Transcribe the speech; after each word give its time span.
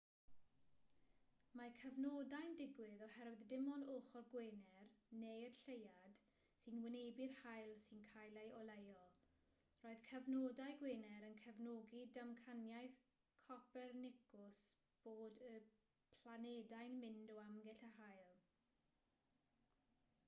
mae 1.59 1.71
cyfnodau'n 1.79 2.53
digwydd 2.59 3.01
oherwydd 3.07 3.41
dim 3.49 3.65
ond 3.73 3.89
ochr 3.95 4.23
gwener 4.29 4.87
neu'r 5.23 5.57
lleuad 5.65 6.23
sy'n 6.61 6.79
wynebu'r 6.85 7.35
haul 7.41 7.69
sy'n 7.83 8.01
cael 8.13 8.39
ei 8.43 8.49
oleuo. 8.61 8.95
roedd 9.83 10.01
cyfnodau 10.07 10.73
gwener 10.81 11.25
yn 11.27 11.37
cefnogi 11.43 12.01
damcaniaeth 12.19 13.03
copernicws 13.51 14.63
bod 15.09 15.37
y 15.51 15.51
planedau'n 16.23 16.97
mynd 17.05 17.35
o 17.35 17.37
amgylch 17.45 17.85
yr 17.91 17.95
haul 18.01 18.27